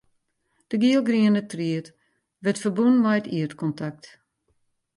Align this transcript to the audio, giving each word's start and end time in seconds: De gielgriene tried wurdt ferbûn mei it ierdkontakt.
De 0.69 0.77
gielgriene 0.83 1.41
tried 1.51 1.85
wurdt 2.41 2.61
ferbûn 2.63 2.95
mei 3.03 3.17
it 3.19 3.31
ierdkontakt. 3.37 4.03